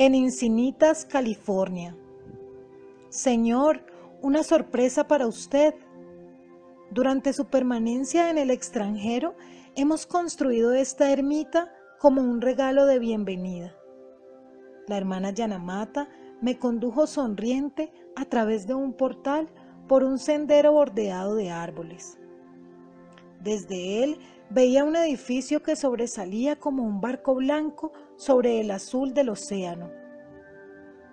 en 0.00 0.14
Encinitas, 0.14 1.04
California. 1.04 1.94
Señor, 3.10 3.84
una 4.22 4.42
sorpresa 4.42 5.06
para 5.06 5.26
usted. 5.26 5.74
Durante 6.90 7.34
su 7.34 7.48
permanencia 7.48 8.30
en 8.30 8.38
el 8.38 8.50
extranjero, 8.50 9.34
hemos 9.76 10.06
construido 10.06 10.72
esta 10.72 11.12
ermita 11.12 11.70
como 11.98 12.22
un 12.22 12.40
regalo 12.40 12.86
de 12.86 12.98
bienvenida. 12.98 13.76
La 14.88 14.96
hermana 14.96 15.32
Yanamata 15.32 16.08
me 16.40 16.58
condujo 16.58 17.06
sonriente 17.06 17.92
a 18.16 18.24
través 18.24 18.66
de 18.66 18.72
un 18.72 18.94
portal 18.94 19.50
por 19.86 20.02
un 20.02 20.18
sendero 20.18 20.72
bordeado 20.72 21.34
de 21.34 21.50
árboles. 21.50 22.18
Desde 23.44 24.02
él 24.02 24.18
veía 24.48 24.82
un 24.82 24.96
edificio 24.96 25.62
que 25.62 25.76
sobresalía 25.76 26.56
como 26.56 26.84
un 26.84 27.02
barco 27.02 27.34
blanco 27.34 27.92
sobre 28.20 28.60
el 28.60 28.70
azul 28.70 29.14
del 29.14 29.30
océano. 29.30 29.90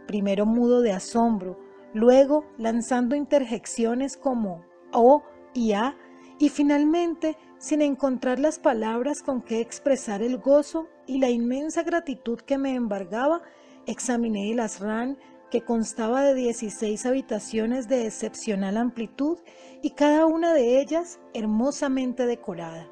Primero 0.07 0.45
mudo 0.45 0.81
de 0.81 0.91
asombro, 0.91 1.57
luego 1.93 2.43
lanzando 2.57 3.15
interjecciones 3.15 4.17
como 4.17 4.65
O 4.91 5.23
y 5.53 5.71
A, 5.71 5.95
y 6.37 6.49
finalmente, 6.49 7.37
sin 7.59 7.81
encontrar 7.81 8.39
las 8.39 8.59
palabras 8.59 9.23
con 9.23 9.41
que 9.41 9.61
expresar 9.61 10.21
el 10.21 10.37
gozo 10.37 10.89
y 11.05 11.19
la 11.19 11.29
inmensa 11.29 11.81
gratitud 11.83 12.41
que 12.41 12.57
me 12.57 12.75
embargaba, 12.75 13.41
examiné 13.85 14.51
el 14.51 14.59
asrán 14.59 15.17
que 15.49 15.61
constaba 15.61 16.23
de 16.23 16.33
16 16.33 17.05
habitaciones 17.05 17.87
de 17.87 18.05
excepcional 18.05 18.75
amplitud 18.75 19.37
y 19.81 19.91
cada 19.91 20.25
una 20.25 20.53
de 20.53 20.81
ellas 20.81 21.21
hermosamente 21.33 22.25
decorada. 22.25 22.85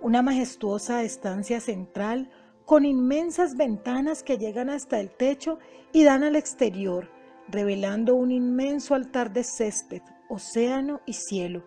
Una 0.00 0.22
majestuosa 0.22 1.02
estancia 1.02 1.58
central 1.58 2.30
con 2.66 2.84
inmensas 2.84 3.56
ventanas 3.56 4.24
que 4.24 4.38
llegan 4.38 4.68
hasta 4.68 4.98
el 4.98 5.08
techo 5.10 5.58
y 5.92 6.02
dan 6.02 6.24
al 6.24 6.34
exterior, 6.34 7.08
revelando 7.48 8.16
un 8.16 8.32
inmenso 8.32 8.94
altar 8.96 9.32
de 9.32 9.44
césped, 9.44 10.02
océano 10.28 11.00
y 11.06 11.12
cielo, 11.12 11.64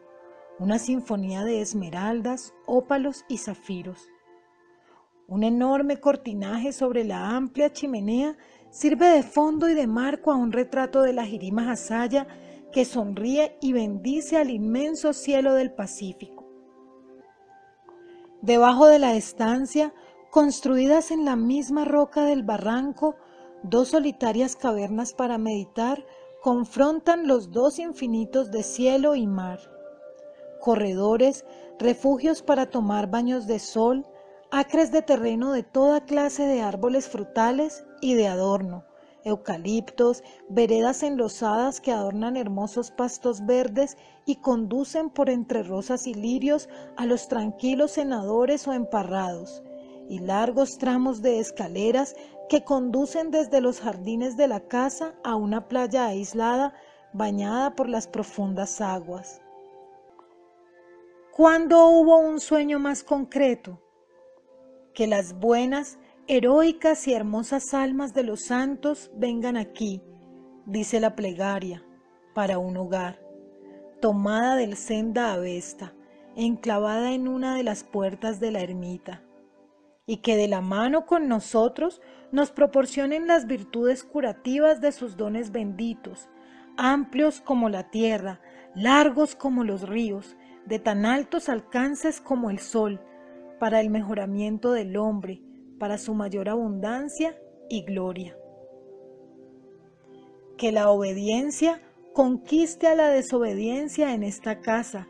una 0.60 0.78
sinfonía 0.78 1.46
de 1.46 1.62
esmeraldas, 1.62 2.54
ópalos 2.68 3.24
y 3.30 3.38
zafiros. 3.38 4.10
Un 5.26 5.44
enorme 5.44 6.02
cortinaje 6.02 6.74
sobre 6.74 7.06
la 7.06 7.30
amplia 7.30 7.72
chimenea 7.72 8.36
sirve 8.70 9.08
de 9.08 9.24
fondo 9.24 9.70
y 9.70 9.76
de 9.76 9.88
marco 9.88 10.32
a 10.32 10.36
un 10.36 10.52
retrato 10.52 11.02
de 11.02 11.14
la 11.14 11.26
Jirima 11.26 11.72
Hasaya 11.72 12.28
que 12.74 12.84
sonríe 12.84 13.58
y 13.62 13.72
bendice 13.72 14.36
al 14.36 14.50
inmenso 14.50 15.14
cielo 15.14 15.54
del 15.54 15.72
Pacífico. 15.72 16.46
Debajo 18.42 18.88
de 18.88 19.00
la 19.00 19.16
estancia, 19.16 19.94
construidas 20.30 21.12
en 21.12 21.26
la 21.26 21.36
misma 21.36 21.86
roca 21.86 22.26
del 22.26 22.44
barranco, 22.44 23.16
dos 23.64 23.90
solitarias 23.90 24.56
cavernas 24.56 25.14
para 25.14 25.38
meditar 25.38 26.06
confrontan 26.42 27.28
los 27.28 27.52
dos 27.52 27.80
infinitos 27.80 28.52
de 28.52 28.64
cielo 28.64 29.16
y 29.16 29.28
mar. 29.28 29.60
Corredores, 30.62 31.46
refugios 31.80 32.42
para 32.42 32.70
tomar 32.70 33.10
baños 33.10 33.48
de 33.48 33.60
sol, 33.60 34.06
acres 34.52 34.92
de 34.92 35.02
terreno 35.02 35.52
de 35.52 35.64
toda 35.64 36.06
clase 36.06 36.46
de 36.46 36.62
árboles 36.62 37.08
frutales 37.08 37.86
y 38.02 38.14
de 38.14 38.28
adorno, 38.28 38.86
eucaliptos, 39.24 40.24
veredas 40.48 41.04
enlosadas 41.04 41.82
que 41.82 41.92
adornan 41.92 42.38
hermosos 42.38 42.92
pastos 42.92 43.46
verdes 43.46 43.98
y 44.26 44.38
conducen 44.38 45.10
por 45.10 45.30
entre 45.30 45.64
rosas 45.64 46.08
y 46.08 46.14
lirios 46.14 46.70
a 46.96 47.06
los 47.06 47.28
tranquilos 47.28 47.92
senadores 47.92 48.68
o 48.68 48.74
emparrados, 48.74 49.64
y 50.10 50.20
largos 50.20 50.78
tramos 50.80 51.22
de 51.22 51.40
escaleras 51.40 52.16
que 52.50 52.64
conducen 52.64 53.30
desde 53.30 53.62
los 53.62 53.80
jardines 53.80 54.36
de 54.36 54.48
la 54.48 54.62
casa 54.62 55.14
a 55.24 55.36
una 55.36 55.68
playa 55.68 56.08
aislada 56.08 56.74
bañada 57.14 57.76
por 57.76 57.88
las 57.88 58.08
profundas 58.08 58.82
aguas. 58.82 59.42
¿Cuándo 61.32 61.88
hubo 61.88 62.18
un 62.18 62.40
sueño 62.40 62.80
más 62.80 63.04
concreto? 63.04 63.80
Que 64.94 65.08
las 65.08 65.40
buenas, 65.40 66.00
heroicas 66.28 67.08
y 67.08 67.14
hermosas 67.14 67.74
almas 67.74 68.14
de 68.14 68.24
los 68.24 68.42
santos 68.42 69.12
vengan 69.16 69.56
aquí, 69.56 70.02
dice 70.66 71.00
la 71.00 71.16
plegaria, 71.16 71.86
para 72.34 72.58
un 72.58 72.76
hogar, 72.78 73.22
tomada 74.02 74.56
del 74.56 74.76
senda 74.76 75.34
avesta, 75.34 75.94
enclavada 76.36 77.14
en 77.14 77.28
una 77.28 77.56
de 77.56 77.64
las 77.64 77.84
puertas 77.84 78.40
de 78.40 78.52
la 78.52 78.62
ermita, 78.62 79.24
y 80.10 80.18
que 80.18 80.36
de 80.36 80.48
la 80.48 80.60
mano 80.60 81.06
con 81.06 81.28
nosotros 81.28 82.02
nos 82.32 82.50
proporcionen 82.50 83.28
las 83.28 83.46
virtudes 83.46 84.04
curativas 84.04 84.82
de 84.82 84.92
sus 84.92 85.18
dones 85.18 85.52
benditos, 85.52 86.30
amplios 86.78 87.42
como 87.42 87.70
la 87.70 87.92
tierra, 87.92 88.42
largos 88.74 89.36
como 89.36 89.64
los 89.64 89.88
ríos, 89.88 90.36
de 90.66 90.80
tan 90.80 91.06
altos 91.06 91.48
alcances 91.48 92.22
como 92.22 92.50
el 92.50 92.58
sol, 92.58 93.00
para 93.60 93.82
el 93.82 93.92
mejoramiento 93.92 94.72
del 94.72 94.98
hombre, 94.98 95.44
para 95.78 96.00
su 96.00 96.16
mayor 96.16 96.50
abundancia 96.50 97.40
y 97.70 97.84
gloria. 97.84 98.36
Que 100.58 100.72
la 100.72 100.90
obediencia 100.90 101.84
conquiste 102.14 102.88
a 102.88 102.96
la 102.96 103.10
desobediencia 103.10 104.16
en 104.16 104.24
esta 104.24 104.60
casa, 104.60 105.08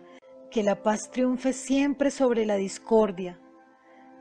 que 0.51 0.61
la 0.61 0.83
paz 0.83 1.09
triunfe 1.09 1.53
siempre 1.53 2.11
sobre 2.11 2.45
la 2.45 2.57
discordia, 2.57 3.39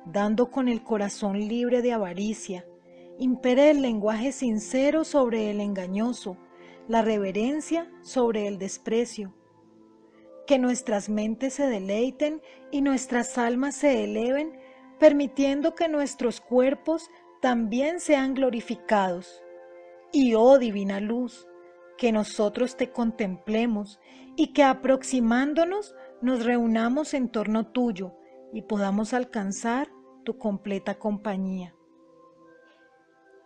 dando 0.05 0.51
con 0.51 0.69
el 0.69 0.83
corazón 0.83 1.39
libre 1.49 1.83
de 1.83 1.93
avaricia, 1.93 2.67
impere 3.19 3.71
el 3.71 3.83
lenguaje 3.83 4.33
sincero 4.33 5.05
sobre 5.05 5.51
el 5.51 5.61
engañoso, 5.61 6.37
la 6.87 7.03
reverencia 7.03 7.91
sobre 8.03 8.47
el 8.47 8.59
desprecio, 8.59 9.35
que 10.47 10.59
nuestras 10.59 11.09
mentes 11.09 11.55
se 11.55 11.67
deleiten 11.67 12.41
y 12.71 12.81
nuestras 12.81 13.37
almas 13.37 13.75
se 13.75 14.05
eleven 14.05 14.59
permitiendo 14.99 15.75
que 15.75 15.89
nuestros 15.89 16.41
cuerpos 16.41 17.11
también 17.41 18.01
sean 18.01 18.35
glorificados. 18.35 19.43
Y 20.13 20.35
oh 20.35 20.59
divina 20.59 21.01
luz, 21.01 21.47
que 21.99 22.13
nosotros 22.13 22.77
te 22.77 22.91
contemplemos 22.91 24.01
y 24.37 24.53
que 24.53 24.63
aproximándonos 24.63 25.95
nos 26.23 26.45
reunamos 26.45 27.15
en 27.15 27.29
torno 27.29 27.67
tuyo 27.67 28.18
y 28.53 28.63
podamos 28.63 29.15
alcanzar 29.15 29.91
tu 30.25 30.39
completa 30.39 30.99
compañía. 30.99 31.75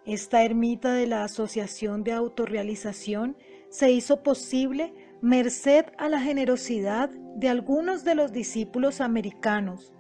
Esta 0.05 0.43
ermita 0.43 0.95
de 0.95 1.07
la 1.07 1.25
Asociación 1.25 2.03
de 2.03 2.13
Autorrealización 2.13 3.37
se 3.71 3.93
hizo 3.93 4.23
posible 4.23 4.95
merced 5.21 5.87
a 5.99 6.09
la 6.09 6.21
generosidad 6.21 7.11
de 7.37 7.49
algunos 7.49 8.05
de 8.05 8.17
los 8.17 8.33
discípulos 8.33 9.01
americanos 9.01 9.93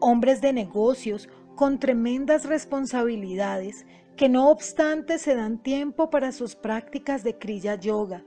hombres 0.00 0.40
de 0.40 0.52
negocios 0.52 1.28
con 1.56 1.78
tremendas 1.78 2.44
responsabilidades 2.44 3.86
que 4.16 4.28
no 4.28 4.50
obstante 4.50 5.18
se 5.18 5.34
dan 5.34 5.62
tiempo 5.62 6.10
para 6.10 6.32
sus 6.32 6.56
prácticas 6.56 7.22
de 7.22 7.38
Kriya 7.38 7.76
Yoga. 7.76 8.24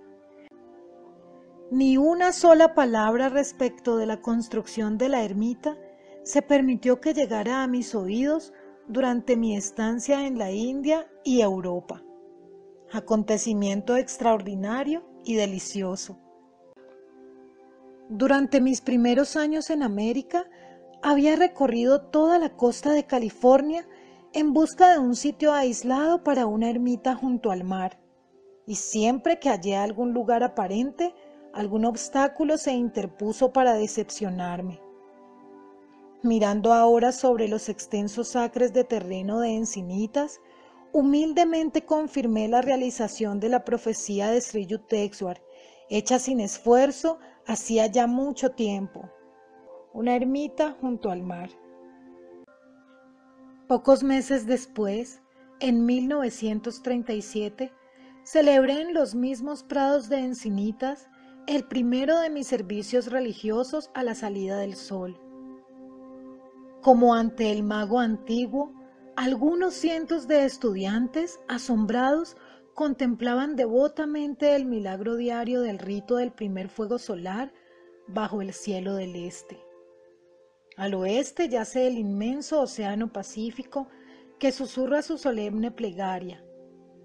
Ni 1.70 1.98
una 1.98 2.34
sola 2.34 2.74
palabra 2.74 3.30
respecto 3.30 3.98
de 3.98 4.06
la 4.06 4.22
construcción 4.22 4.98
de 4.98 5.10
la 5.10 5.24
ermita 5.24 5.78
se 6.24 6.42
permitió 6.42 7.02
que 7.02 7.14
llegara 7.14 7.64
a 7.64 7.68
mis 7.68 7.96
oídos 7.96 8.54
durante 8.88 9.36
mi 9.38 9.56
estancia 9.56 10.28
en 10.28 10.38
la 10.38 10.52
India 10.52 11.08
y 11.24 11.42
Europa. 11.42 12.04
Acontecimiento 12.92 13.96
extraordinario 13.96 15.04
y 15.24 15.36
delicioso. 15.36 16.20
Durante 18.10 18.60
mis 18.60 18.82
primeros 18.82 19.36
años 19.36 19.70
en 19.70 19.84
América, 19.84 20.50
había 21.02 21.36
recorrido 21.36 22.02
toda 22.02 22.38
la 22.38 22.50
costa 22.56 22.92
de 22.92 23.06
California 23.06 23.88
en 24.34 24.54
busca 24.54 24.92
de 24.92 25.00
un 25.00 25.16
sitio 25.16 25.54
aislado 25.54 26.24
para 26.24 26.46
una 26.46 26.70
ermita 26.70 27.16
junto 27.16 27.52
al 27.52 27.64
mar, 27.64 28.00
y 28.68 28.76
siempre 28.76 29.40
que 29.40 29.50
hallé 29.50 29.76
algún 29.78 30.14
lugar 30.14 30.44
aparente, 30.44 31.14
algún 31.54 31.86
obstáculo 31.86 32.58
se 32.58 32.74
interpuso 32.74 33.52
para 33.52 33.74
decepcionarme. 33.74 34.80
Mirando 36.24 36.74
ahora 36.74 37.12
sobre 37.12 37.48
los 37.48 37.70
extensos 37.70 38.36
acres 38.36 38.74
de 38.74 38.84
terreno 38.84 39.40
de 39.40 39.56
encinitas, 39.56 40.40
humildemente 40.92 41.86
confirmé 41.86 42.48
la 42.48 42.62
realización 42.62 43.40
de 43.40 43.50
la 43.50 43.64
profecía 43.64 44.30
de 44.30 44.42
Sri 44.42 44.66
Yukteswar, 44.68 45.42
hecha 45.90 46.20
sin 46.20 46.40
esfuerzo 46.40 47.20
hacía 47.46 47.88
ya 47.88 48.08
mucho 48.08 48.52
tiempo 48.52 49.10
una 49.94 50.16
ermita 50.16 50.78
junto 50.80 51.12
al 51.12 51.22
mar. 51.22 51.50
Pocos 53.68 54.04
meses 54.04 54.46
después, 54.46 55.22
en 55.60 55.86
1937, 55.86 57.72
celebré 58.24 58.82
en 58.82 58.94
los 58.94 59.16
mismos 59.16 59.64
prados 59.64 60.10
de 60.10 60.20
Encinitas 60.20 61.10
el 61.48 61.68
primero 61.68 62.20
de 62.20 62.30
mis 62.30 62.48
servicios 62.48 63.12
religiosos 63.12 63.90
a 63.94 64.04
la 64.04 64.16
salida 64.16 64.58
del 64.58 64.76
sol. 64.76 65.20
Como 66.82 67.14
ante 67.14 67.52
el 67.52 67.62
mago 67.62 68.00
antiguo, 68.00 68.74
algunos 69.16 69.76
cientos 69.76 70.28
de 70.28 70.46
estudiantes, 70.46 71.40
asombrados, 71.48 72.36
contemplaban 72.74 73.56
devotamente 73.56 74.56
el 74.56 74.66
milagro 74.66 75.16
diario 75.16 75.62
del 75.62 75.78
rito 75.78 76.16
del 76.16 76.32
primer 76.32 76.70
fuego 76.70 76.98
solar 76.98 77.54
bajo 78.08 78.42
el 78.42 78.54
cielo 78.54 78.96
del 78.96 79.16
este. 79.16 79.60
Al 80.76 80.96
oeste 80.96 81.50
yace 81.50 81.86
el 81.86 82.00
inmenso 82.00 82.62
océano 82.62 83.14
Pacífico 83.14 83.88
que 84.40 84.52
susurra 84.52 85.04
su 85.04 85.20
solemne 85.20 85.70
plegaria, 85.70 86.44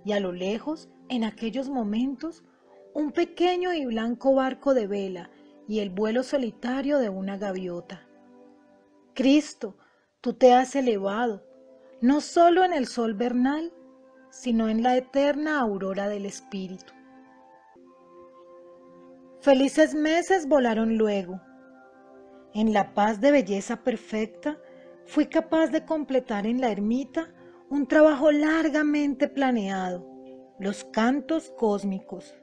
y 0.07 0.13
a 0.13 0.21
lo 0.21 0.33
lejos, 0.33 0.89
en 1.11 1.23
aquellos 1.23 1.69
momentos, 1.69 2.45
un 2.95 3.13
pequeño 3.13 3.75
y 3.75 3.85
blanco 3.85 4.35
barco 4.35 4.73
de 4.73 4.87
vela 4.87 5.31
y 5.69 5.81
el 5.81 5.91
vuelo 5.91 6.23
solitario 6.23 6.99
de 6.99 7.11
una 7.11 7.37
gaviota. 7.37 8.06
Cristo, 9.17 9.79
tú 10.21 10.35
te 10.35 10.53
has 10.53 10.77
elevado, 10.77 11.43
no 12.03 12.21
solo 12.21 12.65
en 12.65 12.75
el 12.75 12.87
sol 12.87 13.15
vernal, 13.15 13.73
sino 14.29 14.69
en 14.69 14.83
la 14.83 14.95
eterna 14.95 15.59
aurora 15.59 16.07
del 16.07 16.27
Espíritu. 16.27 16.93
Felices 19.41 19.95
meses 19.95 20.47
volaron 20.47 20.99
luego. 20.99 21.41
En 22.53 22.75
la 22.75 22.93
paz 22.93 23.19
de 23.23 23.33
belleza 23.33 23.83
perfecta, 23.83 24.59
fui 25.07 25.25
capaz 25.27 25.69
de 25.69 25.87
completar 25.87 26.47
en 26.47 26.61
la 26.61 26.71
ermita 26.71 27.33
un 27.71 27.87
trabajo 27.87 28.31
largamente 28.31 29.29
planeado, 29.29 30.07
los 30.59 30.85
cantos 30.85 31.51
cósmicos. 31.57 32.35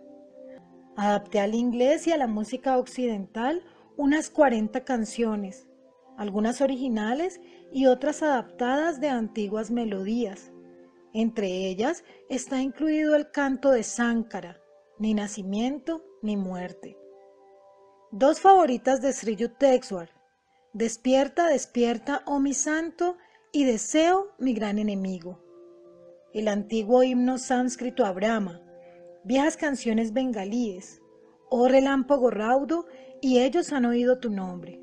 Adapté 0.96 1.40
al 1.40 1.54
inglés 1.54 2.08
y 2.08 2.14
a 2.14 2.18
la 2.18 2.28
música 2.28 2.80
occidental 2.80 3.64
unas 3.96 4.32
40 4.32 4.84
canciones, 4.84 5.68
algunas 6.18 6.62
originales 6.62 7.40
y 7.72 7.88
otras 7.88 8.24
adaptadas 8.24 9.00
de 9.02 9.10
antiguas 9.10 9.72
melodías. 9.72 10.52
Entre 11.14 11.68
ellas 11.68 12.04
está 12.30 12.62
incluido 12.62 13.16
el 13.16 13.32
canto 13.32 13.72
de 13.72 13.84
Sánkara, 13.84 14.60
ni 15.00 15.14
nacimiento 15.14 16.04
ni 16.22 16.38
muerte. 16.38 16.98
Dos 18.12 18.40
favoritas 18.42 19.02
de 19.02 19.14
Sri 19.14 19.36
Yukteswar, 19.36 20.10
Despierta, 20.74 21.50
despierta, 21.50 22.24
oh 22.26 22.40
mi 22.40 22.56
santo, 22.56 23.18
y 23.52 23.64
deseo 23.64 24.34
mi 24.40 24.56
gran 24.56 24.80
enemigo. 24.80 25.40
El 26.34 26.48
antiguo 26.48 27.04
himno 27.04 27.38
sánscrito 27.38 28.06
a 28.06 28.12
Brahma, 28.12 28.60
viejas 29.24 29.56
canciones 29.56 30.14
bengalíes, 30.14 31.00
oh 31.52 31.68
relámpago 31.68 32.32
raudo, 32.32 32.88
y 33.22 33.38
ellos 33.38 33.72
han 33.72 33.86
oído 33.86 34.18
tu 34.18 34.32
nombre. 34.32 34.83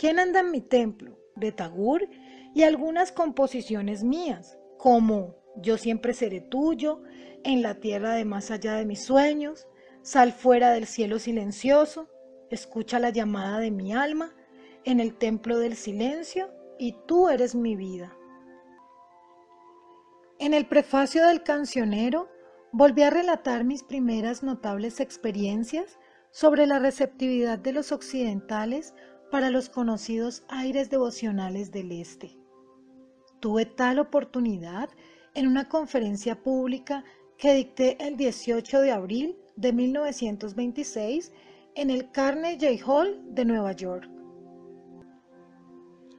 ¿Quién 0.00 0.18
anda 0.18 0.40
en 0.40 0.50
mi 0.50 0.62
templo? 0.62 1.18
De 1.36 1.52
Tagur 1.52 2.08
y 2.54 2.62
algunas 2.62 3.12
composiciones 3.12 4.02
mías, 4.02 4.58
como 4.78 5.36
Yo 5.56 5.76
siempre 5.76 6.14
seré 6.14 6.40
tuyo, 6.40 7.02
en 7.44 7.60
la 7.60 7.74
tierra 7.74 8.14
de 8.14 8.24
más 8.24 8.50
allá 8.50 8.76
de 8.76 8.86
mis 8.86 9.04
sueños, 9.04 9.68
sal 10.00 10.32
fuera 10.32 10.70
del 10.70 10.86
cielo 10.86 11.18
silencioso, 11.18 12.08
escucha 12.48 12.98
la 12.98 13.10
llamada 13.10 13.58
de 13.58 13.70
mi 13.70 13.92
alma, 13.92 14.34
en 14.84 15.00
el 15.00 15.18
templo 15.18 15.58
del 15.58 15.76
silencio 15.76 16.48
y 16.78 16.96
tú 17.06 17.28
eres 17.28 17.54
mi 17.54 17.76
vida. 17.76 18.16
En 20.38 20.54
el 20.54 20.64
prefacio 20.64 21.26
del 21.26 21.42
cancionero 21.42 22.30
volví 22.72 23.02
a 23.02 23.10
relatar 23.10 23.64
mis 23.64 23.82
primeras 23.82 24.42
notables 24.42 24.98
experiencias 24.98 25.98
sobre 26.30 26.66
la 26.66 26.78
receptividad 26.78 27.58
de 27.58 27.74
los 27.74 27.92
occidentales 27.92 28.94
para 29.30 29.50
los 29.50 29.68
conocidos 29.68 30.44
aires 30.48 30.90
devocionales 30.90 31.70
del 31.70 31.92
Este. 31.92 32.36
Tuve 33.40 33.64
tal 33.64 33.98
oportunidad 33.98 34.90
en 35.34 35.46
una 35.46 35.68
conferencia 35.68 36.42
pública 36.42 37.04
que 37.38 37.54
dicté 37.54 37.96
el 38.06 38.16
18 38.16 38.80
de 38.80 38.92
abril 38.92 39.36
de 39.56 39.72
1926 39.72 41.32
en 41.74 41.90
el 41.90 42.10
Carnegie 42.10 42.80
Hall 42.84 43.20
de 43.34 43.44
Nueva 43.44 43.72
York. 43.72 44.10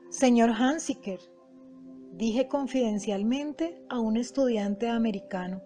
Señor 0.09 0.51
Hansiker, 0.51 1.19
dije 2.13 2.47
confidencialmente 2.47 3.83
a 3.89 3.99
un 3.99 4.17
estudiante 4.17 4.89
americano, 4.89 5.61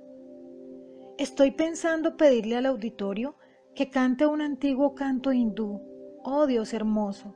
estoy 1.17 1.51
pensando 1.51 2.17
pedirle 2.17 2.57
al 2.57 2.65
auditorio 2.65 3.35
que 3.73 3.89
cante 3.89 4.25
un 4.25 4.41
antiguo 4.41 4.93
canto 4.93 5.31
hindú, 5.31 5.81
oh 6.27 6.47
Dios 6.47 6.73
hermoso. 6.73 7.35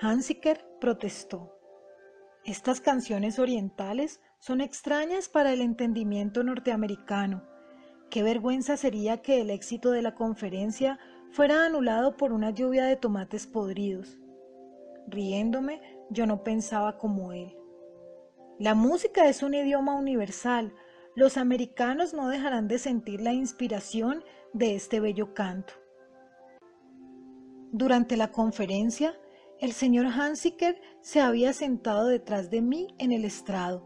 Hansiker 0.00 0.64
protestó. 0.80 1.52
Estas 2.44 2.80
canciones 2.80 3.40
orientales 3.40 4.20
son 4.38 4.60
extrañas 4.60 5.28
para 5.28 5.52
el 5.52 5.60
entendimiento 5.60 6.44
norteamericano. 6.44 7.42
Qué 8.10 8.22
vergüenza 8.22 8.76
sería 8.76 9.22
que 9.22 9.40
el 9.40 9.50
éxito 9.50 9.90
de 9.90 10.02
la 10.02 10.14
conferencia 10.14 11.00
fuera 11.32 11.66
anulado 11.66 12.16
por 12.16 12.32
una 12.32 12.50
lluvia 12.50 12.84
de 12.84 12.94
tomates 12.94 13.48
podridos. 13.48 14.18
Riéndome, 15.08 15.82
yo 16.10 16.26
no 16.26 16.44
pensaba 16.44 16.96
como 16.96 17.32
él. 17.32 17.56
La 18.60 18.74
música 18.74 19.28
es 19.28 19.42
un 19.42 19.54
idioma 19.54 19.96
universal. 19.96 20.72
Los 21.16 21.36
americanos 21.36 22.14
no 22.14 22.28
dejarán 22.28 22.68
de 22.68 22.78
sentir 22.78 23.20
la 23.20 23.32
inspiración 23.32 24.22
de 24.52 24.76
este 24.76 25.00
bello 25.00 25.34
canto. 25.34 25.74
Durante 27.72 28.16
la 28.16 28.32
conferencia, 28.32 29.14
el 29.60 29.72
señor 29.72 30.06
Hansiker 30.06 30.80
se 31.02 31.20
había 31.20 31.52
sentado 31.52 32.06
detrás 32.06 32.48
de 32.50 32.62
mí 32.62 32.94
en 32.98 33.12
el 33.12 33.24
estrado, 33.24 33.84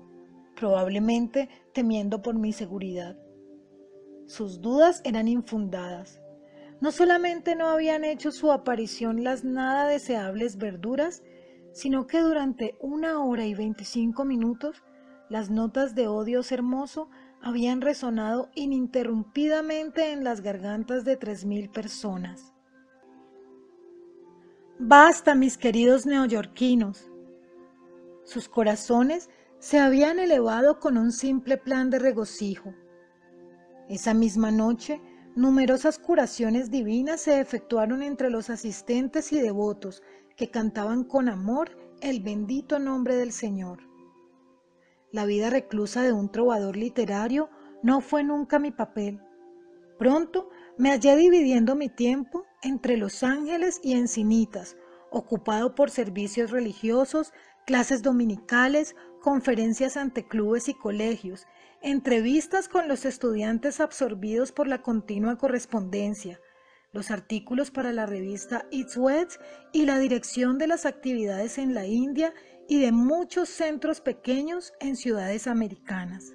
probablemente 0.55 1.49
temiendo 1.73 2.23
por 2.23 2.37
mi 2.38 2.52
seguridad. 2.52 3.17
Sus 4.26 4.61
dudas 4.61 5.00
eran 5.05 5.29
infundadas. 5.29 6.20
No 6.81 6.93
solamente 6.93 7.56
no 7.56 7.69
habían 7.69 8.05
hecho 8.05 8.31
su 8.31 8.52
aparición 8.52 9.25
las 9.25 9.44
nada 9.44 9.87
deseables 9.87 10.58
verduras, 10.58 11.23
sino 11.73 12.06
que 12.06 12.20
durante 12.20 12.76
una 12.81 13.25
hora 13.25 13.46
y 13.46 13.55
veinticinco 13.55 14.25
minutos 14.25 14.82
las 15.28 15.50
notas 15.50 15.94
de 15.94 16.06
oh 16.06 16.25
hermoso 16.50 17.08
habían 17.40 17.81
resonado 17.81 18.50
ininterrumpidamente 18.55 20.12
en 20.12 20.23
las 20.23 20.43
gargantas 20.43 21.05
de 21.05 21.17
tres 21.17 21.44
mil 21.44 21.70
personas. 21.70 22.51
Basta, 24.84 25.37
mis 25.37 25.56
queridos 25.58 26.06
neoyorquinos. 26.06 27.08
Sus 28.25 28.49
corazones 28.49 29.31
se 29.61 29.79
habían 29.79 30.19
elevado 30.19 30.80
con 30.80 30.99
un 30.99 31.12
simple 31.12 31.56
plan 31.56 31.88
de 31.88 32.00
regocijo. 32.00 32.75
Esa 33.88 34.12
misma 34.12 34.50
noche, 34.50 35.00
Numerosas 35.35 35.99
curaciones 35.99 36.71
divinas 36.71 37.23
se 37.23 37.40
efectuaron 37.40 38.02
entre 38.02 38.28
los 38.28 38.50
asistentes 38.50 39.33
y 39.33 39.40
devotos 39.40 40.02
que 40.37 40.50
cantaban 40.50 41.04
con 41.04 41.30
amor 41.30 41.71
el 42.02 42.21
bendito 42.21 42.78
nombre 42.78 43.16
del 43.16 43.33
Señor. 43.33 43.88
La 45.11 45.25
vida 45.25 45.49
reclusa 45.49 46.02
de 46.02 46.12
un 46.12 46.30
trovador 46.30 46.76
literario 46.76 47.49
no 47.83 48.02
fue 48.02 48.25
nunca 48.25 48.59
mi 48.59 48.73
papel. 48.73 49.23
Pronto 49.99 50.50
me 50.76 50.90
hallé 50.90 51.16
dividiendo 51.16 51.76
mi 51.76 51.88
tiempo 51.88 52.45
entre 52.62 52.99
Los 52.99 53.23
Ángeles 53.23 53.80
y 53.83 53.95
Encinitas, 53.95 54.76
ocupado 55.12 55.75
por 55.75 55.90
servicios 55.90 56.50
religiosos, 56.50 57.33
clases 57.66 58.02
dominicales, 58.02 58.97
conferencias 59.21 59.97
ante 59.97 60.26
clubes 60.26 60.69
y 60.69 60.75
colegios, 60.75 61.47
entrevistas 61.83 62.69
con 62.69 62.88
los 62.88 63.04
estudiantes 63.04 63.81
absorbidos 63.81 64.52
por 64.52 64.66
la 64.66 64.83
continua 64.83 65.37
correspondencia, 65.37 66.40
los 66.92 67.11
artículos 67.11 67.71
para 67.71 67.92
la 67.92 68.07
revista 68.07 68.66
It's 68.71 68.97
Wet 68.97 69.38
y 69.73 69.87
la 69.87 69.99
dirección 69.99 70.59
de 70.59 70.66
las 70.66 70.87
actividades 70.87 71.59
en 71.59 71.75
la 71.75 71.87
India 71.87 72.35
y 72.69 72.81
de 72.81 72.92
muchos 72.92 73.49
centros 73.49 74.00
pequeños 74.00 74.73
en 74.81 74.97
ciudades 74.97 75.47
americanas. 75.47 76.35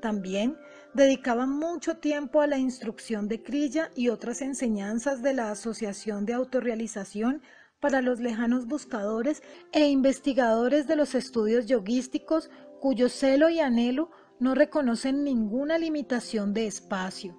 También 0.00 0.56
dedicaba 0.94 1.46
mucho 1.46 1.98
tiempo 1.98 2.40
a 2.40 2.46
la 2.46 2.58
instrucción 2.58 3.28
de 3.28 3.42
Crilla 3.42 3.90
y 3.94 4.08
otras 4.08 4.42
enseñanzas 4.42 5.22
de 5.22 5.32
la 5.32 5.50
Asociación 5.50 6.26
de 6.26 6.34
Autorrealización 6.34 7.40
para 7.82 8.00
los 8.00 8.20
lejanos 8.20 8.68
buscadores 8.68 9.42
e 9.72 9.88
investigadores 9.88 10.86
de 10.86 10.94
los 10.94 11.16
estudios 11.16 11.66
yogísticos 11.66 12.48
cuyo 12.80 13.08
celo 13.08 13.50
y 13.50 13.58
anhelo 13.58 14.12
no 14.38 14.54
reconocen 14.54 15.24
ninguna 15.24 15.78
limitación 15.78 16.54
de 16.54 16.68
espacio. 16.68 17.36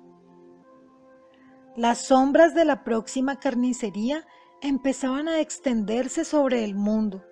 Las 1.77 1.99
sombras 2.05 2.53
de 2.53 2.65
la 2.65 2.83
próxima 2.83 3.39
carnicería 3.39 4.27
empezaban 4.61 5.29
a 5.29 5.39
extenderse 5.39 6.25
sobre 6.25 6.65
el 6.65 6.75
mundo. 6.75 7.23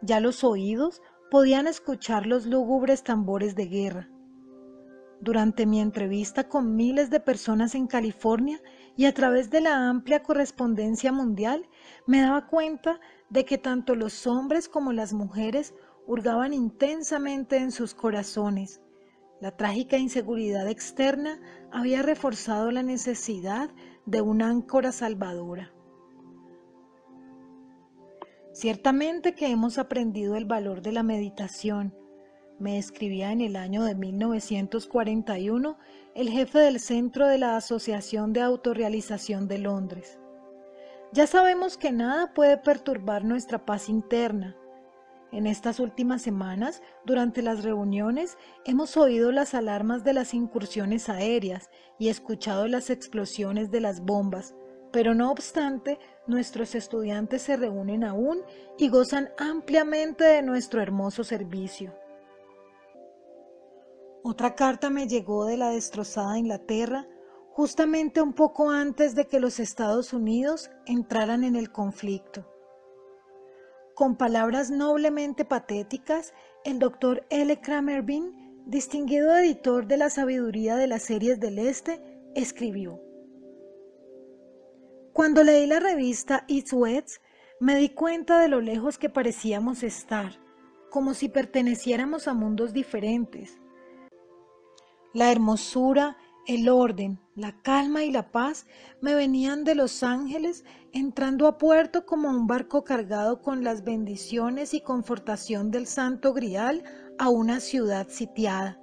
Ya 0.00 0.20
los 0.20 0.44
oídos 0.44 1.02
podían 1.32 1.66
escuchar 1.66 2.26
los 2.26 2.46
lúgubres 2.46 3.02
tambores 3.02 3.56
de 3.56 3.66
guerra. 3.66 4.08
Durante 5.20 5.66
mi 5.66 5.80
entrevista 5.80 6.48
con 6.48 6.76
miles 6.76 7.10
de 7.10 7.18
personas 7.18 7.74
en 7.74 7.88
California 7.88 8.60
y 8.96 9.06
a 9.06 9.14
través 9.14 9.50
de 9.50 9.62
la 9.62 9.88
amplia 9.88 10.22
correspondencia 10.22 11.10
mundial, 11.10 11.68
me 12.06 12.20
daba 12.20 12.46
cuenta 12.46 13.00
de 13.30 13.44
que 13.44 13.58
tanto 13.58 13.94
los 13.94 14.26
hombres 14.26 14.68
como 14.68 14.92
las 14.92 15.12
mujeres 15.12 15.74
hurgaban 16.06 16.54
intensamente 16.54 17.56
en 17.56 17.72
sus 17.72 17.94
corazones. 17.94 18.80
La 19.40 19.56
trágica 19.56 19.98
inseguridad 19.98 20.68
externa 20.68 21.40
había 21.70 22.02
reforzado 22.02 22.70
la 22.70 22.82
necesidad 22.82 23.70
de 24.06 24.20
una 24.22 24.48
áncora 24.48 24.92
salvadora. 24.92 25.72
Ciertamente 28.52 29.34
que 29.34 29.48
hemos 29.48 29.76
aprendido 29.76 30.36
el 30.36 30.46
valor 30.46 30.80
de 30.80 30.92
la 30.92 31.02
meditación, 31.02 31.94
me 32.58 32.78
escribía 32.78 33.32
en 33.32 33.42
el 33.42 33.54
año 33.56 33.84
de 33.84 33.94
1941 33.94 35.76
el 36.14 36.30
jefe 36.30 36.58
del 36.58 36.80
Centro 36.80 37.26
de 37.26 37.36
la 37.36 37.56
Asociación 37.56 38.32
de 38.32 38.40
Autorrealización 38.40 39.46
de 39.46 39.58
Londres. 39.58 40.18
Ya 41.16 41.26
sabemos 41.26 41.78
que 41.78 41.92
nada 41.92 42.34
puede 42.34 42.58
perturbar 42.58 43.24
nuestra 43.24 43.64
paz 43.64 43.88
interna. 43.88 44.54
En 45.32 45.46
estas 45.46 45.80
últimas 45.80 46.20
semanas, 46.20 46.82
durante 47.06 47.40
las 47.40 47.64
reuniones, 47.64 48.36
hemos 48.66 48.98
oído 48.98 49.32
las 49.32 49.54
alarmas 49.54 50.04
de 50.04 50.12
las 50.12 50.34
incursiones 50.34 51.08
aéreas 51.08 51.70
y 51.98 52.10
escuchado 52.10 52.68
las 52.68 52.90
explosiones 52.90 53.70
de 53.70 53.80
las 53.80 54.02
bombas, 54.02 54.54
pero 54.92 55.14
no 55.14 55.30
obstante, 55.30 55.98
nuestros 56.26 56.74
estudiantes 56.74 57.40
se 57.40 57.56
reúnen 57.56 58.04
aún 58.04 58.42
y 58.76 58.90
gozan 58.90 59.30
ampliamente 59.38 60.22
de 60.22 60.42
nuestro 60.42 60.82
hermoso 60.82 61.24
servicio. 61.24 61.94
Otra 64.22 64.54
carta 64.54 64.90
me 64.90 65.08
llegó 65.08 65.46
de 65.46 65.56
la 65.56 65.70
destrozada 65.70 66.36
Inglaterra 66.38 67.08
justamente 67.56 68.20
un 68.20 68.34
poco 68.34 68.68
antes 68.68 69.14
de 69.14 69.28
que 69.28 69.40
los 69.40 69.60
Estados 69.60 70.12
Unidos 70.12 70.70
entraran 70.84 71.42
en 71.42 71.56
el 71.56 71.72
conflicto. 71.72 72.46
Con 73.94 74.18
palabras 74.18 74.70
noblemente 74.70 75.46
patéticas, 75.46 76.34
el 76.66 76.78
doctor 76.78 77.24
L. 77.30 77.58
Bean, 78.04 78.62
distinguido 78.66 79.34
editor 79.34 79.86
de 79.86 79.96
la 79.96 80.10
sabiduría 80.10 80.76
de 80.76 80.86
las 80.86 81.04
series 81.04 81.40
del 81.40 81.58
Este, 81.58 81.98
escribió. 82.34 83.00
Cuando 85.14 85.42
leí 85.42 85.66
la 85.66 85.80
revista 85.80 86.44
It's 86.48 86.74
Wets, 86.74 87.22
me 87.58 87.76
di 87.76 87.88
cuenta 87.88 88.38
de 88.38 88.48
lo 88.48 88.60
lejos 88.60 88.98
que 88.98 89.08
parecíamos 89.08 89.82
estar, 89.82 90.32
como 90.90 91.14
si 91.14 91.30
perteneciéramos 91.30 92.28
a 92.28 92.34
mundos 92.34 92.74
diferentes 92.74 93.58
la 95.16 95.32
hermosura, 95.32 96.18
el 96.46 96.68
orden, 96.68 97.18
la 97.34 97.60
calma 97.62 98.04
y 98.04 98.10
la 98.10 98.30
paz 98.30 98.66
me 99.00 99.14
venían 99.14 99.64
de 99.64 99.74
los 99.74 100.02
ángeles 100.02 100.64
entrando 100.92 101.46
a 101.46 101.58
puerto 101.58 102.06
como 102.06 102.28
un 102.28 102.46
barco 102.46 102.84
cargado 102.84 103.42
con 103.42 103.64
las 103.64 103.84
bendiciones 103.84 104.72
y 104.72 104.80
confortación 104.80 105.70
del 105.70 105.86
santo 105.86 106.32
grial 106.32 106.84
a 107.18 107.28
una 107.28 107.60
ciudad 107.60 108.08
sitiada. 108.08 108.80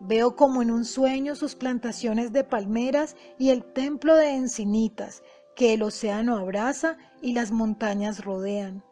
Veo 0.00 0.36
como 0.36 0.62
en 0.62 0.70
un 0.70 0.84
sueño 0.84 1.34
sus 1.34 1.54
plantaciones 1.54 2.32
de 2.32 2.44
palmeras 2.44 3.16
y 3.38 3.50
el 3.50 3.64
templo 3.72 4.14
de 4.14 4.34
encinitas 4.34 5.22
que 5.56 5.74
el 5.74 5.82
océano 5.82 6.36
abraza 6.36 6.98
y 7.20 7.32
las 7.32 7.50
montañas 7.50 8.24
rodean 8.24 8.84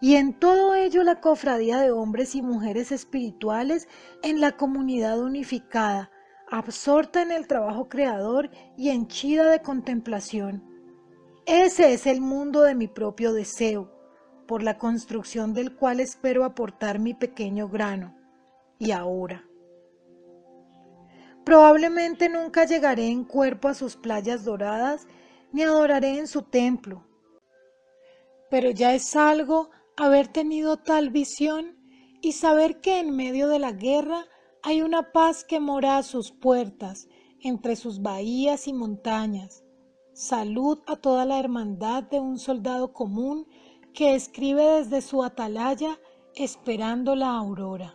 y 0.00 0.16
en 0.16 0.34
todo 0.34 0.74
ello 0.74 1.02
la 1.02 1.20
cofradía 1.20 1.78
de 1.78 1.90
hombres 1.90 2.34
y 2.34 2.42
mujeres 2.42 2.92
espirituales 2.92 3.88
en 4.22 4.40
la 4.40 4.52
comunidad 4.52 5.18
unificada, 5.20 6.10
absorta 6.48 7.22
en 7.22 7.32
el 7.32 7.46
trabajo 7.46 7.88
creador 7.88 8.50
y 8.76 8.90
henchida 8.90 9.50
de 9.50 9.62
contemplación. 9.62 10.62
Ese 11.46 11.92
es 11.92 12.06
el 12.06 12.20
mundo 12.20 12.62
de 12.62 12.74
mi 12.74 12.88
propio 12.88 13.32
deseo, 13.32 13.92
por 14.46 14.62
la 14.62 14.78
construcción 14.78 15.54
del 15.54 15.74
cual 15.74 16.00
espero 16.00 16.44
aportar 16.44 16.98
mi 16.98 17.14
pequeño 17.14 17.68
grano. 17.68 18.16
Y 18.78 18.92
ahora. 18.92 19.44
Probablemente 21.44 22.28
nunca 22.28 22.64
llegaré 22.64 23.06
en 23.06 23.24
cuerpo 23.24 23.68
a 23.68 23.74
sus 23.74 23.96
playas 23.96 24.44
doradas, 24.44 25.06
ni 25.52 25.62
adoraré 25.62 26.18
en 26.18 26.26
su 26.26 26.42
templo. 26.42 27.06
Pero 28.50 28.70
ya 28.70 28.94
es 28.94 29.14
algo 29.14 29.70
haber 29.96 30.28
tenido 30.28 30.76
tal 30.76 31.10
visión 31.10 31.76
y 32.20 32.32
saber 32.32 32.80
que 32.80 32.98
en 32.98 33.14
medio 33.14 33.48
de 33.48 33.58
la 33.58 33.72
guerra 33.72 34.26
hay 34.68 34.82
una 34.82 35.12
paz 35.12 35.44
que 35.44 35.60
mora 35.60 35.96
a 35.96 36.02
sus 36.02 36.32
puertas, 36.32 37.06
entre 37.40 37.76
sus 37.76 38.02
bahías 38.02 38.66
y 38.66 38.72
montañas. 38.72 39.62
Salud 40.12 40.80
a 40.88 40.96
toda 40.96 41.24
la 41.24 41.38
hermandad 41.38 42.02
de 42.02 42.18
un 42.18 42.36
soldado 42.36 42.92
común 42.92 43.46
que 43.94 44.16
escribe 44.16 44.64
desde 44.64 45.02
su 45.02 45.22
atalaya 45.22 46.00
esperando 46.34 47.14
la 47.14 47.30
aurora. 47.30 47.94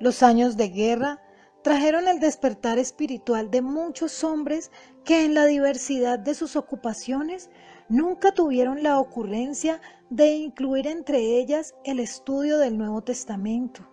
Los 0.00 0.22
años 0.22 0.56
de 0.56 0.70
guerra 0.70 1.20
trajeron 1.60 2.08
el 2.08 2.18
despertar 2.18 2.78
espiritual 2.78 3.50
de 3.50 3.60
muchos 3.60 4.24
hombres 4.24 4.70
que 5.04 5.26
en 5.26 5.34
la 5.34 5.44
diversidad 5.44 6.20
de 6.20 6.32
sus 6.32 6.56
ocupaciones 6.56 7.50
nunca 7.90 8.32
tuvieron 8.32 8.82
la 8.82 8.98
ocurrencia 8.98 9.82
de 10.08 10.36
incluir 10.36 10.86
entre 10.86 11.38
ellas 11.38 11.74
el 11.84 12.00
estudio 12.00 12.56
del 12.56 12.78
Nuevo 12.78 13.02
Testamento, 13.02 13.91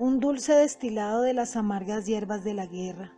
un 0.00 0.18
dulce 0.18 0.54
destilado 0.54 1.20
de 1.20 1.34
las 1.34 1.56
amargas 1.56 2.06
hierbas 2.06 2.42
de 2.42 2.54
la 2.54 2.64
guerra. 2.64 3.12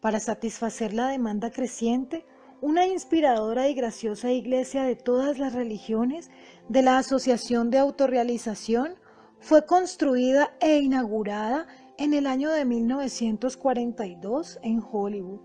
Para 0.00 0.20
satisfacer 0.20 0.94
la 0.94 1.08
demanda 1.08 1.50
creciente, 1.50 2.24
una 2.62 2.86
inspiradora 2.86 3.68
y 3.68 3.74
graciosa 3.74 4.32
iglesia 4.32 4.84
de 4.84 4.96
todas 4.96 5.38
las 5.38 5.52
religiones 5.52 6.30
de 6.70 6.80
la 6.80 6.96
Asociación 6.96 7.68
de 7.68 7.76
Autorrealización 7.76 8.94
fue 9.38 9.66
construida 9.66 10.56
e 10.60 10.78
inaugurada 10.78 11.66
en 11.98 12.14
el 12.14 12.26
año 12.26 12.50
de 12.50 12.64
1942 12.64 14.58
en 14.62 14.82
Hollywood. 14.82 15.40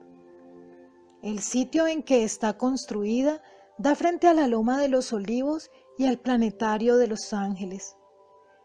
El 1.21 1.39
sitio 1.39 1.87
en 1.87 2.03
que 2.03 2.23
está 2.23 2.57
construida 2.57 3.41
da 3.77 3.95
frente 3.95 4.27
a 4.27 4.33
la 4.33 4.47
Loma 4.47 4.79
de 4.79 4.87
los 4.87 5.11
Olivos 5.11 5.71
y 5.97 6.05
al 6.05 6.19
Planetario 6.19 6.95
de 6.95 7.07
Los 7.07 7.33
Ángeles. 7.33 7.97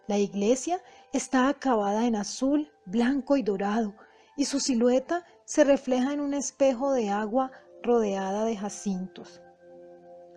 La 0.06 0.18
iglesia 0.18 0.80
está 1.16 1.49
acabada 1.49 2.06
en 2.06 2.14
azul, 2.14 2.70
blanco 2.85 3.37
y 3.37 3.42
dorado, 3.42 3.94
y 4.37 4.44
su 4.44 4.61
silueta 4.61 5.25
se 5.46 5.64
refleja 5.64 6.12
en 6.12 6.20
un 6.20 6.35
espejo 6.35 6.92
de 6.92 7.08
agua 7.08 7.52
rodeada 7.82 8.44
de 8.44 8.56
jacintos. 8.56 9.40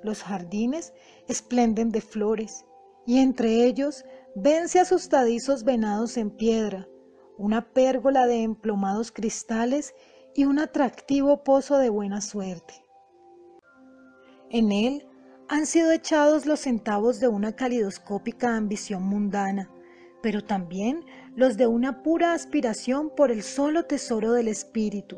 Los 0.04 0.24
jardines 0.24 0.94
esplenden 1.28 1.92
de 1.92 2.00
flores, 2.00 2.66
y 3.06 3.20
entre 3.20 3.66
ellos 3.66 4.06
vence 4.36 4.80
asustadizos 4.80 5.66
venados 5.66 6.16
en 6.16 6.32
piedra, 6.32 6.88
una 7.38 7.74
pérgola 7.74 8.26
de 8.26 8.44
emplomados 8.44 9.12
cristales 9.12 9.94
y 10.34 10.46
un 10.46 10.60
atractivo 10.60 11.44
pozo 11.44 11.78
de 11.78 11.90
buena 11.90 12.22
suerte. 12.22 12.86
En 14.50 14.72
él 14.72 15.08
han 15.50 15.66
sido 15.66 15.92
echados 15.92 16.46
los 16.46 16.62
centavos 16.62 17.20
de 17.20 17.28
una 17.28 17.56
calidoscópica 17.56 18.56
ambición 18.56 19.04
mundana, 19.04 19.70
pero 20.22 20.44
también 20.44 21.06
los 21.36 21.58
de 21.58 21.68
una 21.68 22.04
pura 22.04 22.34
aspiración 22.34 23.10
por 23.16 23.32
el 23.32 23.44
solo 23.44 23.86
tesoro 23.86 24.34
del 24.34 24.48
espíritu. 24.48 25.18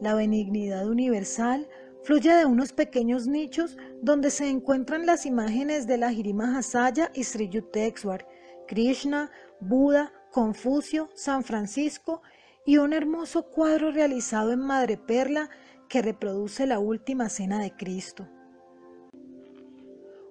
La 0.00 0.14
benignidad 0.14 0.86
universal 0.86 1.68
fluye 2.02 2.32
de 2.32 2.44
unos 2.44 2.72
pequeños 2.72 3.26
nichos 3.26 3.76
donde 4.02 4.30
se 4.30 4.48
encuentran 4.48 5.06
las 5.06 5.26
imágenes 5.26 5.86
de 5.86 5.98
la 5.98 6.12
Jirima 6.12 6.56
Hasaya 6.56 7.10
y 7.14 7.24
Sri 7.24 7.48
Yukteswar, 7.48 8.26
Krishna, 8.68 9.30
Buda, 9.60 10.12
Confucio, 10.30 11.08
San 11.14 11.42
Francisco 11.42 12.22
y 12.64 12.76
un 12.78 12.92
hermoso 12.92 13.50
cuadro 13.50 13.90
realizado 13.90 14.52
en 14.52 14.60
madreperla 14.60 15.50
que 15.88 16.02
reproduce 16.02 16.66
la 16.66 16.78
última 16.78 17.28
cena 17.28 17.60
de 17.60 17.72
Cristo. 17.72 18.28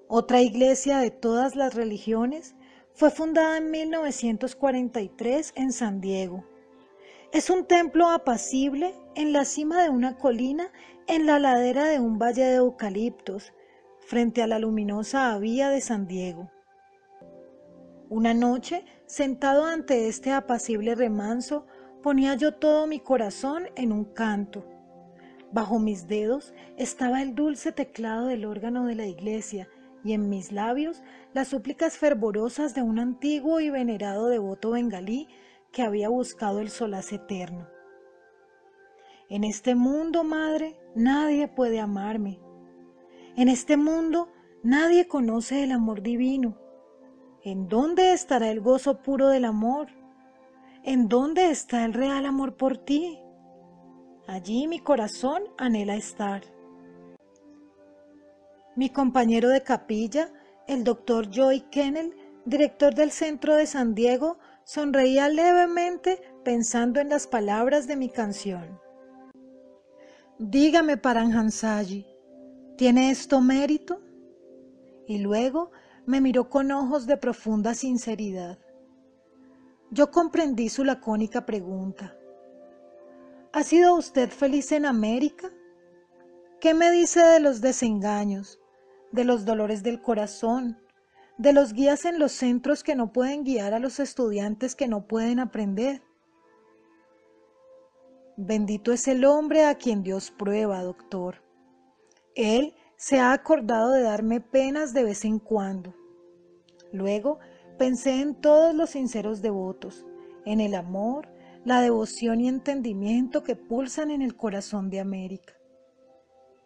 Otra 0.08 0.41
iglesia 0.41 1.00
de 1.00 1.12
todas 1.12 1.55
las 1.55 1.74
religiones 1.74 2.55
fue 2.95 3.11
fundada 3.11 3.57
en 3.57 3.71
1943 3.71 5.53
en 5.57 5.73
San 5.73 5.99
Diego. 5.99 6.45
Es 7.33 7.49
un 7.49 7.65
templo 7.65 8.07
apacible 8.09 8.95
en 9.15 9.33
la 9.33 9.43
cima 9.43 9.83
de 9.83 9.89
una 9.89 10.17
colina 10.17 10.71
en 11.07 11.25
la 11.25 11.37
ladera 11.37 11.85
de 11.85 11.99
un 11.99 12.17
valle 12.17 12.45
de 12.45 12.55
eucaliptos, 12.55 13.53
frente 13.99 14.41
a 14.41 14.47
la 14.47 14.59
luminosa 14.59 15.37
vía 15.39 15.69
de 15.69 15.81
San 15.81 16.07
Diego. 16.07 16.49
Una 18.09 18.33
noche, 18.33 18.85
sentado 19.07 19.65
ante 19.65 20.07
este 20.07 20.31
apacible 20.31 20.95
remanso, 20.95 21.65
ponía 22.01 22.35
yo 22.35 22.53
todo 22.53 22.87
mi 22.87 23.01
corazón 23.01 23.67
en 23.75 23.91
un 23.91 24.05
canto. 24.05 24.65
Bajo 25.51 25.79
mis 25.79 26.07
dedos 26.07 26.53
estaba 26.77 27.21
el 27.21 27.35
dulce 27.35 27.73
teclado 27.73 28.27
del 28.27 28.45
órgano 28.45 28.85
de 28.85 28.95
la 28.95 29.05
iglesia 29.05 29.67
y 30.05 30.13
en 30.13 30.29
mis 30.29 30.53
labios 30.53 31.03
las 31.33 31.50
súplicas 31.50 31.97
fervorosas 31.97 32.74
de 32.74 32.81
un 32.81 32.97
antiguo 32.97 33.59
y 33.59 33.69
venerado 33.69 34.27
devoto 34.27 34.71
bengalí 34.71 35.27
que 35.74 35.81
había 35.81 36.07
buscado 36.07 36.62
el 36.62 36.69
solaz 36.69 37.12
eterno. 37.12 37.67
En 39.27 39.43
este 39.43 39.75
mundo, 39.75 40.24
madre, 40.24 40.79
nadie 40.95 41.50
puede 41.50 41.81
amarme. 41.81 42.39
En 43.35 43.50
este 43.50 43.75
mundo 43.75 44.29
Nadie 44.65 45.07
conoce 45.07 45.63
el 45.63 45.71
amor 45.71 46.01
divino. 46.01 46.57
¿En 47.43 47.69
dónde 47.69 48.13
estará 48.13 48.50
el 48.50 48.62
gozo 48.62 49.03
puro 49.03 49.27
del 49.27 49.45
amor? 49.45 49.89
¿En 50.81 51.07
dónde 51.07 51.51
está 51.51 51.85
el 51.85 51.93
real 51.93 52.25
amor 52.25 52.57
por 52.57 52.79
ti? 52.79 53.19
Allí 54.25 54.65
mi 54.65 54.79
corazón 54.79 55.43
anhela 55.59 55.95
estar. 55.95 56.41
Mi 58.75 58.89
compañero 58.89 59.48
de 59.48 59.63
capilla, 59.63 60.34
el 60.67 60.84
doctor 60.84 61.29
Joy 61.32 61.62
Kennel, 61.72 62.13
director 62.44 62.94
del 62.94 63.12
centro 63.12 63.55
de 63.55 63.67
San 63.67 63.96
Diego, 63.96 64.38
sonreía 64.65 65.29
levemente 65.29 66.22
pensando 66.44 67.00
en 67.00 67.08
las 67.08 67.25
palabras 67.25 67.88
de 67.88 67.96
mi 67.96 68.10
canción. 68.10 68.77
Dígame, 70.39 70.98
Paranjansayi, 70.98 72.05
¿tiene 72.75 73.12
esto 73.12 73.39
mérito? 73.39 74.01
Y 75.08 75.20
luego 75.20 75.72
me 76.05 76.20
miró 76.20 76.50
con 76.50 76.70
ojos 76.72 77.08
de 77.08 77.15
profunda 77.15 77.75
sinceridad. 77.75 78.60
Yo 79.89 80.12
comprendí 80.12 80.67
su 80.67 80.84
lacónica 80.84 81.46
pregunta. 81.46 82.13
¿Ha 83.53 83.63
sido 83.63 83.96
usted 83.96 84.29
feliz 84.29 84.74
en 84.74 84.86
América? 84.86 85.50
¿Qué 86.60 86.74
me 86.74 86.91
dice 86.91 87.22
de 87.22 87.39
los 87.39 87.62
desengaños, 87.62 88.60
de 89.15 89.24
los 89.24 89.45
dolores 89.45 89.81
del 89.81 90.01
corazón, 90.01 90.77
de 91.38 91.53
los 91.53 91.74
guías 91.74 92.05
en 92.05 92.19
los 92.19 92.34
centros 92.34 92.84
que 92.84 92.95
no 92.95 93.12
pueden 93.12 93.43
guiar 93.43 93.74
a 93.74 93.79
los 93.79 94.00
estudiantes 94.00 94.75
que 94.75 94.88
no 94.88 95.07
pueden 95.07 95.39
aprender? 95.39 96.03
Bendito 98.38 98.91
es 98.91 99.07
el 99.07 99.24
hombre 99.24 99.65
a 99.65 99.75
quien 99.75 100.03
Dios 100.03 100.29
prueba, 100.29 100.84
doctor. 100.84 101.41
Él 102.36 102.75
se 102.98 103.19
ha 103.19 103.31
acordado 103.31 103.91
de 103.91 104.01
darme 104.01 104.41
penas 104.41 104.93
de 104.93 105.05
vez 105.05 105.24
en 105.24 105.39
cuando. 105.39 105.95
Luego 106.91 107.39
pensé 107.77 108.22
en 108.22 108.36
todos 108.36 108.75
los 108.75 108.89
sinceros 108.89 109.41
devotos, 109.41 110.05
en 110.45 110.60
el 110.60 110.75
amor, 110.75 111.29
la 111.63 111.81
devoción 111.81 112.41
y 112.41 112.50
entendimiento 112.50 113.43
que 113.43 113.55
pulsan 113.55 114.12
en 114.12 114.22
el 114.22 114.36
corazón 114.36 114.89
de 114.89 115.00
América. 115.00 115.53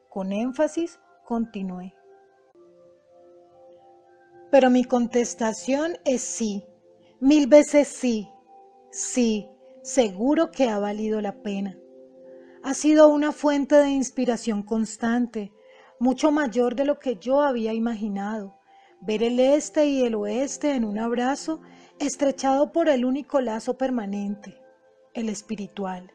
Con 0.09 0.31
énfasis 0.31 0.99
continué. 1.23 1.98
Pero 4.51 4.69
mi 4.69 4.83
contestación 4.83 5.97
es 6.05 6.21
sí, 6.21 6.65
mil 7.19 7.47
veces 7.47 7.87
sí, 7.87 8.29
sí, 8.91 9.47
seguro 9.83 10.51
que 10.51 10.69
ha 10.69 10.79
valido 10.79 11.21
la 11.21 11.41
pena. 11.41 11.77
Ha 12.63 12.73
sido 12.73 13.07
una 13.07 13.31
fuente 13.31 13.75
de 13.75 13.89
inspiración 13.89 14.63
constante, 14.63 15.51
mucho 15.99 16.31
mayor 16.31 16.75
de 16.75 16.85
lo 16.85 16.99
que 16.99 17.15
yo 17.15 17.41
había 17.41 17.73
imaginado. 17.73 18.57
Ver 19.01 19.23
el 19.23 19.39
este 19.39 19.85
y 19.85 20.01
el 20.01 20.15
oeste 20.15 20.71
en 20.71 20.83
un 20.83 20.99
abrazo 20.99 21.61
estrechado 21.99 22.71
por 22.71 22.89
el 22.89 23.05
único 23.05 23.39
lazo 23.39 23.77
permanente, 23.77 24.61
el 25.13 25.29
espiritual. 25.29 26.11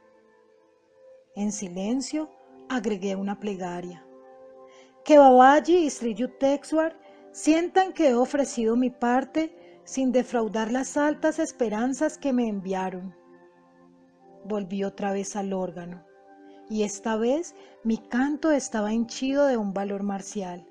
En 1.35 1.51
silencio 1.53 2.31
agregué 2.69 3.17
una 3.17 3.39
plegaria. 3.39 4.05
Que 5.05 5.19
Babaji 5.19 5.77
y 5.77 5.91
Sri 5.91 6.15
Yukteswar 6.15 6.99
sientan 7.35 7.93
que 7.93 8.11
he 8.11 8.15
ofrecido 8.15 8.77
mi 8.77 8.91
parte 8.91 9.81
sin 9.83 10.13
defraudar 10.13 10.71
las 10.71 10.97
altas 10.97 11.41
esperanzas 11.41 12.17
que 12.17 12.33
me 12.33 12.49
enviaron. 12.49 13.13
Volví 14.45 14.85
otra 14.85 15.13
vez 15.13 15.35
al 15.35 15.53
órgano, 15.53 16.07
y 16.71 16.85
esta 16.85 17.17
vez 17.17 17.57
mi 17.83 17.99
canto 17.99 18.53
estaba 18.53 18.93
henchido 18.93 19.47
de 19.47 19.57
un 19.57 19.75
valor 19.75 20.05
marcial. 20.05 20.65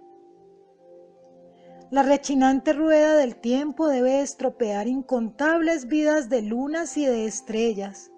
La 1.91 2.01
rechinante 2.01 2.71
rueda 2.71 3.17
del 3.17 3.35
tiempo 3.35 3.89
debe 3.89 4.21
estropear 4.21 4.87
incontables 4.87 5.89
vidas 5.89 6.29
de 6.29 6.43
lunas 6.43 6.95
y 6.95 7.05
de 7.05 7.25
estrellas, 7.25 8.09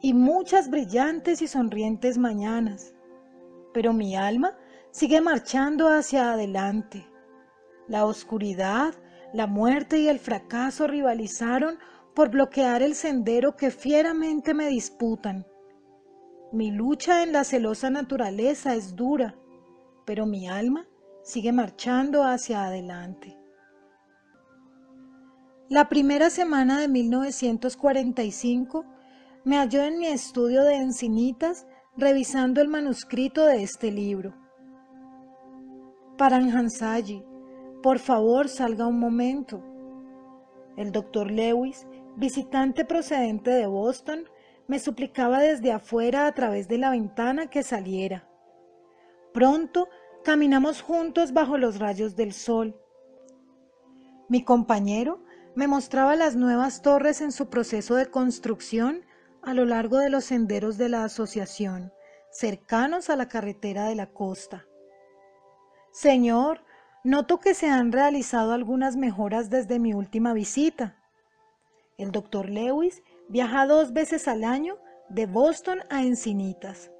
y 0.00 0.14
muchas 0.14 0.70
brillantes 0.70 1.42
y 1.42 1.46
sonrientes 1.46 2.16
mañanas. 2.16 2.94
Pero 3.74 3.92
mi 3.92 4.16
alma 4.16 4.56
sigue 4.92 5.20
marchando 5.20 5.88
hacia 5.88 6.32
adelante. 6.32 7.11
La 7.88 8.06
oscuridad, 8.06 8.94
la 9.32 9.46
muerte 9.46 9.98
y 9.98 10.08
el 10.08 10.18
fracaso 10.18 10.86
rivalizaron 10.86 11.78
por 12.14 12.30
bloquear 12.30 12.82
el 12.82 12.94
sendero 12.94 13.56
que 13.56 13.70
fieramente 13.70 14.54
me 14.54 14.68
disputan. 14.68 15.46
Mi 16.52 16.70
lucha 16.70 17.22
en 17.22 17.32
la 17.32 17.44
celosa 17.44 17.90
naturaleza 17.90 18.74
es 18.74 18.94
dura, 18.94 19.34
pero 20.04 20.26
mi 20.26 20.48
alma 20.48 20.86
sigue 21.22 21.52
marchando 21.52 22.24
hacia 22.24 22.64
adelante. 22.64 23.38
La 25.68 25.88
primera 25.88 26.28
semana 26.28 26.78
de 26.78 26.88
1945 26.88 28.84
me 29.44 29.56
halló 29.56 29.82
en 29.82 29.98
mi 29.98 30.06
estudio 30.06 30.62
de 30.64 30.74
encinitas 30.74 31.66
revisando 31.96 32.60
el 32.60 32.68
manuscrito 32.68 33.46
de 33.46 33.62
este 33.62 33.90
libro. 33.90 34.34
Paranjansayi, 36.18 37.24
por 37.82 37.98
favor 37.98 38.48
salga 38.48 38.86
un 38.86 38.98
momento. 38.98 39.62
El 40.76 40.92
doctor 40.92 41.30
Lewis 41.30 41.86
visitante 42.16 42.84
procedente 42.84 43.50
de 43.50 43.66
Boston, 43.66 44.28
me 44.66 44.78
suplicaba 44.78 45.40
desde 45.40 45.72
afuera 45.72 46.26
a 46.26 46.32
través 46.32 46.68
de 46.68 46.78
la 46.78 46.90
ventana 46.90 47.48
que 47.48 47.62
saliera. 47.62 48.28
Pronto 49.32 49.88
caminamos 50.24 50.82
juntos 50.82 51.32
bajo 51.32 51.58
los 51.58 51.78
rayos 51.78 52.16
del 52.16 52.32
sol. 52.32 52.78
Mi 54.28 54.44
compañero 54.44 55.22
me 55.54 55.66
mostraba 55.66 56.16
las 56.16 56.36
nuevas 56.36 56.82
torres 56.82 57.20
en 57.20 57.32
su 57.32 57.48
proceso 57.48 57.94
de 57.96 58.06
construcción 58.06 59.04
a 59.42 59.54
lo 59.54 59.64
largo 59.64 59.98
de 59.98 60.10
los 60.10 60.24
senderos 60.24 60.78
de 60.78 60.88
la 60.88 61.04
asociación, 61.04 61.92
cercanos 62.30 63.10
a 63.10 63.16
la 63.16 63.28
carretera 63.28 63.86
de 63.86 63.96
la 63.96 64.06
costa. 64.06 64.66
Señor, 65.90 66.64
noto 67.04 67.40
que 67.40 67.54
se 67.54 67.68
han 67.68 67.90
realizado 67.90 68.52
algunas 68.52 68.96
mejoras 68.96 69.50
desde 69.50 69.78
mi 69.78 69.92
última 69.92 70.32
visita. 70.32 70.96
El 71.98 72.12
doctor 72.12 72.48
Lewis 72.48 73.02
viaja 73.28 73.66
dos 73.66 73.92
veces 73.92 74.28
al 74.28 74.44
año 74.44 74.78
de 75.08 75.26
Boston 75.26 75.80
a 75.90 76.02
Encinitas. 76.02 76.90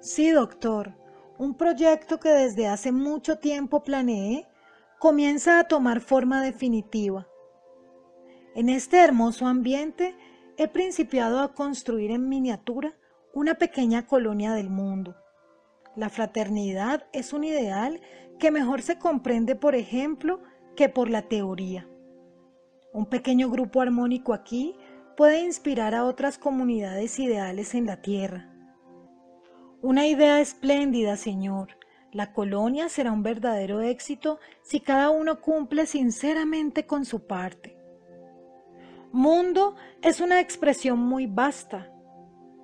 Sí, 0.00 0.30
doctor, 0.30 0.94
un 1.38 1.54
proyecto 1.56 2.20
que 2.20 2.28
desde 2.28 2.68
hace 2.68 2.92
mucho 2.92 3.38
tiempo 3.38 3.82
planeé 3.82 4.46
comienza 4.98 5.58
a 5.58 5.64
tomar 5.64 6.00
forma 6.00 6.42
definitiva. 6.42 7.26
En 8.54 8.68
este 8.68 8.98
hermoso 8.98 9.46
ambiente 9.46 10.14
he 10.56 10.68
principiado 10.68 11.40
a 11.40 11.54
construir 11.54 12.10
en 12.10 12.28
miniatura 12.28 12.94
una 13.32 13.54
pequeña 13.54 14.06
colonia 14.06 14.52
del 14.52 14.70
mundo. 14.70 15.16
La 15.96 16.08
fraternidad 16.08 17.06
es 17.12 17.32
un 17.32 17.44
ideal 17.44 18.00
que 18.38 18.50
mejor 18.50 18.82
se 18.82 18.98
comprende, 18.98 19.54
por 19.54 19.74
ejemplo, 19.74 20.42
que 20.74 20.88
por 20.88 21.08
la 21.08 21.22
teoría. 21.22 21.88
Un 22.92 23.06
pequeño 23.06 23.48
grupo 23.48 23.80
armónico 23.80 24.34
aquí 24.34 24.76
puede 25.16 25.40
inspirar 25.40 25.94
a 25.94 26.04
otras 26.04 26.38
comunidades 26.38 27.18
ideales 27.18 27.74
en 27.74 27.86
la 27.86 28.02
tierra. 28.02 28.50
Una 29.82 30.06
idea 30.06 30.40
espléndida, 30.40 31.16
Señor. 31.16 31.76
La 32.10 32.32
colonia 32.32 32.88
será 32.88 33.12
un 33.12 33.22
verdadero 33.22 33.80
éxito 33.80 34.38
si 34.62 34.80
cada 34.80 35.10
uno 35.10 35.40
cumple 35.40 35.86
sinceramente 35.86 36.86
con 36.86 37.04
su 37.04 37.26
parte. 37.26 37.76
Mundo 39.12 39.76
es 40.02 40.20
una 40.20 40.40
expresión 40.40 40.98
muy 40.98 41.26
vasta, 41.26 41.92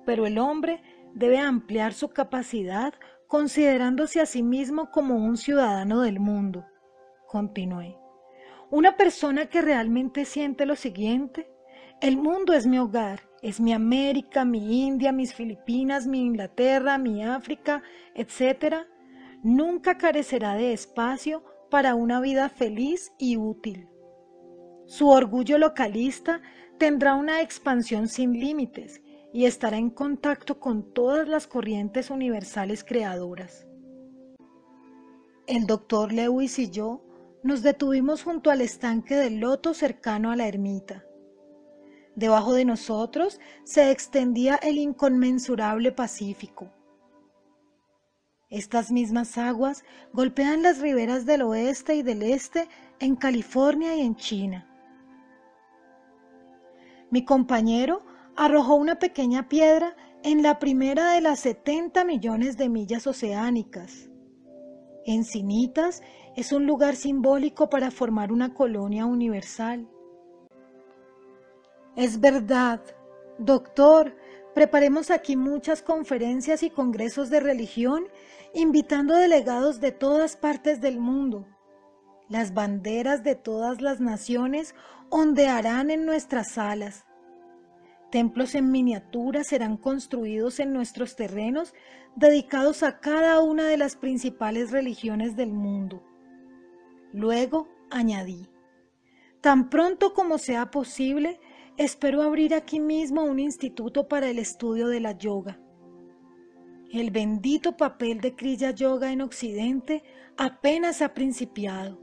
pero 0.05 0.25
el 0.25 0.37
hombre 0.37 0.81
debe 1.13 1.37
ampliar 1.37 1.93
su 1.93 2.09
capacidad 2.09 2.93
considerándose 3.31 4.19
a 4.19 4.25
sí 4.25 4.43
mismo 4.43 4.91
como 4.91 5.15
un 5.15 5.37
ciudadano 5.37 6.01
del 6.01 6.19
mundo. 6.19 6.65
Continué. 7.29 7.97
Una 8.69 8.97
persona 8.97 9.45
que 9.45 9.61
realmente 9.61 10.25
siente 10.25 10.65
lo 10.65 10.75
siguiente, 10.75 11.49
el 12.01 12.17
mundo 12.17 12.51
es 12.51 12.67
mi 12.67 12.77
hogar, 12.77 13.21
es 13.41 13.61
mi 13.61 13.71
América, 13.71 14.43
mi 14.43 14.85
India, 14.85 15.13
mis 15.13 15.33
Filipinas, 15.33 16.07
mi 16.07 16.19
Inglaterra, 16.19 16.97
mi 16.97 17.23
África, 17.23 17.83
etc., 18.15 18.85
nunca 19.43 19.97
carecerá 19.97 20.55
de 20.55 20.73
espacio 20.73 21.41
para 21.69 21.95
una 21.95 22.19
vida 22.19 22.49
feliz 22.49 23.13
y 23.17 23.37
útil. 23.37 23.87
Su 24.87 25.07
orgullo 25.07 25.57
localista 25.57 26.41
tendrá 26.77 27.15
una 27.15 27.39
expansión 27.39 28.09
sin 28.09 28.33
límites 28.33 29.01
y 29.33 29.45
estará 29.45 29.77
en 29.77 29.89
contacto 29.89 30.59
con 30.59 30.93
todas 30.93 31.27
las 31.27 31.47
corrientes 31.47 32.09
universales 32.09 32.83
creadoras. 32.83 33.65
El 35.47 35.65
doctor 35.65 36.11
Lewis 36.11 36.59
y 36.59 36.69
yo 36.69 37.03
nos 37.43 37.61
detuvimos 37.61 38.23
junto 38.23 38.51
al 38.51 38.61
estanque 38.61 39.15
del 39.15 39.39
loto 39.39 39.73
cercano 39.73 40.31
a 40.31 40.35
la 40.35 40.47
ermita. 40.47 41.05
Debajo 42.15 42.53
de 42.53 42.65
nosotros 42.65 43.39
se 43.63 43.89
extendía 43.89 44.55
el 44.57 44.77
inconmensurable 44.77 45.91
Pacífico. 45.91 46.71
Estas 48.49 48.91
mismas 48.91 49.37
aguas 49.37 49.85
golpean 50.11 50.61
las 50.61 50.79
riberas 50.79 51.25
del 51.25 51.41
oeste 51.41 51.95
y 51.95 52.03
del 52.03 52.21
este 52.21 52.67
en 52.99 53.15
California 53.15 53.95
y 53.95 54.01
en 54.01 54.15
China. 54.17 54.67
Mi 57.09 57.23
compañero 57.23 58.05
arrojó 58.35 58.75
una 58.75 58.99
pequeña 58.99 59.47
piedra 59.49 59.95
en 60.23 60.43
la 60.43 60.59
primera 60.59 61.13
de 61.13 61.21
las 61.21 61.39
70 61.39 62.03
millones 62.05 62.57
de 62.57 62.69
millas 62.69 63.07
oceánicas. 63.07 64.09
Encinitas 65.05 66.03
es 66.35 66.51
un 66.51 66.67
lugar 66.67 66.95
simbólico 66.95 67.69
para 67.69 67.91
formar 67.91 68.31
una 68.31 68.53
colonia 68.53 69.05
universal. 69.05 69.87
Es 71.95 72.19
verdad, 72.19 72.81
doctor, 73.37 74.15
preparemos 74.53 75.11
aquí 75.11 75.35
muchas 75.35 75.81
conferencias 75.81 76.63
y 76.63 76.69
congresos 76.69 77.29
de 77.29 77.39
religión 77.39 78.05
invitando 78.53 79.15
delegados 79.15 79.79
de 79.79 79.91
todas 79.91 80.37
partes 80.37 80.81
del 80.81 80.99
mundo. 80.99 81.47
Las 82.29 82.53
banderas 82.53 83.23
de 83.23 83.35
todas 83.35 83.81
las 83.81 83.99
naciones 83.99 84.75
ondearán 85.09 85.89
en 85.89 86.05
nuestras 86.05 86.51
salas. 86.51 87.05
Templos 88.11 88.55
en 88.55 88.71
miniatura 88.71 89.45
serán 89.45 89.77
construidos 89.77 90.59
en 90.59 90.73
nuestros 90.73 91.15
terrenos 91.15 91.73
dedicados 92.17 92.83
a 92.83 92.99
cada 92.99 93.41
una 93.41 93.67
de 93.67 93.77
las 93.77 93.95
principales 93.95 94.71
religiones 94.71 95.37
del 95.37 95.53
mundo. 95.53 96.03
Luego 97.13 97.69
añadí, 97.89 98.49
tan 99.39 99.69
pronto 99.69 100.13
como 100.13 100.39
sea 100.39 100.71
posible, 100.71 101.39
espero 101.77 102.21
abrir 102.21 102.53
aquí 102.53 102.81
mismo 102.81 103.23
un 103.23 103.39
instituto 103.39 104.09
para 104.09 104.29
el 104.29 104.39
estudio 104.39 104.89
de 104.89 104.99
la 104.99 105.17
yoga. 105.17 105.57
El 106.91 107.11
bendito 107.11 107.77
papel 107.77 108.19
de 108.19 108.35
Kriya 108.35 108.71
Yoga 108.71 109.13
en 109.13 109.21
Occidente 109.21 110.03
apenas 110.35 111.01
ha 111.01 111.13
principiado. 111.13 112.00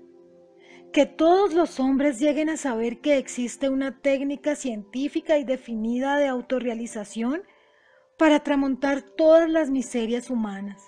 Que 0.92 1.06
todos 1.06 1.52
los 1.52 1.80
hombres 1.80 2.18
lleguen 2.18 2.48
a 2.48 2.56
saber 2.56 3.00
que 3.00 3.18
existe 3.18 3.68
una 3.68 4.00
técnica 4.00 4.56
científica 4.56 5.38
y 5.38 5.44
definida 5.44 6.16
de 6.16 6.28
autorrealización 6.28 7.42
para 8.18 8.40
tramontar 8.40 9.02
todas 9.02 9.48
las 9.48 9.70
miserias 9.70 10.30
humanas. 10.30 10.82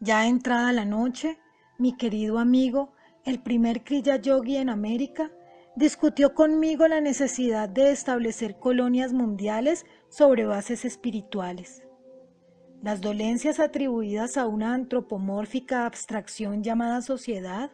Ya 0.00 0.28
entrada 0.28 0.72
la 0.72 0.84
noche, 0.84 1.38
mi 1.78 1.96
querido 1.96 2.38
amigo, 2.38 2.92
el 3.24 3.42
primer 3.42 3.84
Kriya 3.84 4.16
Yogi 4.16 4.56
en 4.56 4.68
América, 4.68 5.32
discutió 5.76 6.34
conmigo 6.34 6.86
la 6.88 7.00
necesidad 7.00 7.68
de 7.68 7.90
establecer 7.90 8.58
colonias 8.58 9.12
mundiales 9.12 9.86
sobre 10.08 10.46
bases 10.46 10.84
espirituales. 10.84 11.87
Las 12.82 13.00
dolencias 13.00 13.58
atribuidas 13.58 14.36
a 14.36 14.46
una 14.46 14.72
antropomórfica 14.72 15.84
abstracción 15.84 16.62
llamada 16.62 17.02
sociedad 17.02 17.72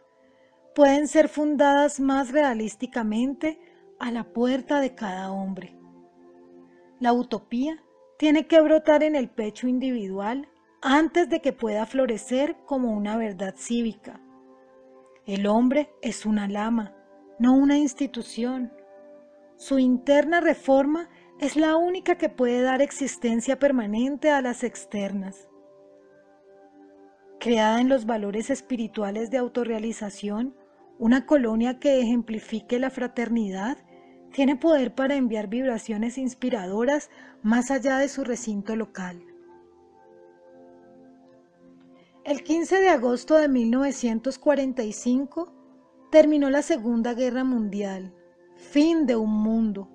pueden 0.73 1.07
ser 1.07 1.29
fundadas 1.29 1.99
más 1.99 2.31
realísticamente 2.31 3.59
a 3.99 4.11
la 4.11 4.23
puerta 4.23 4.79
de 4.79 4.95
cada 4.95 5.31
hombre. 5.31 5.77
La 6.99 7.13
utopía 7.13 7.83
tiene 8.17 8.47
que 8.47 8.59
brotar 8.61 9.03
en 9.03 9.15
el 9.15 9.29
pecho 9.29 9.67
individual 9.67 10.49
antes 10.81 11.29
de 11.29 11.39
que 11.39 11.53
pueda 11.53 11.85
florecer 11.85 12.57
como 12.65 12.91
una 12.91 13.15
verdad 13.15 13.53
cívica. 13.57 14.19
El 15.25 15.45
hombre 15.45 15.89
es 16.01 16.25
una 16.25 16.47
lama, 16.47 16.95
no 17.37 17.53
una 17.55 17.77
institución. 17.77 18.73
Su 19.55 19.77
interna 19.79 20.41
reforma 20.41 21.09
es 21.39 21.57
la 21.57 21.75
única 21.75 22.17
que 22.17 22.29
puede 22.29 22.61
dar 22.61 22.81
existencia 22.81 23.59
permanente 23.59 24.31
a 24.31 24.41
las 24.41 24.63
externas. 24.63 25.49
Creada 27.39 27.81
en 27.81 27.89
los 27.89 28.05
valores 28.05 28.49
espirituales 28.49 29.31
de 29.31 29.37
autorrealización, 29.37 30.55
una 30.97 31.25
colonia 31.25 31.77
que 31.77 31.99
ejemplifique 31.99 32.79
la 32.79 32.89
fraternidad 32.89 33.77
tiene 34.31 34.55
poder 34.55 34.95
para 34.95 35.15
enviar 35.15 35.47
vibraciones 35.47 36.17
inspiradoras 36.17 37.09
más 37.43 37.69
allá 37.69 37.97
de 37.97 38.07
su 38.07 38.23
recinto 38.23 38.77
local. 38.77 39.21
El 42.23 42.43
15 42.43 42.79
de 42.79 42.89
agosto 42.89 43.35
de 43.35 43.49
1945 43.49 45.51
terminó 46.11 46.49
la 46.49 46.61
Segunda 46.61 47.13
Guerra 47.13 47.43
Mundial, 47.43 48.13
fin 48.55 49.05
de 49.05 49.17
un 49.17 49.31
mundo, 49.31 49.89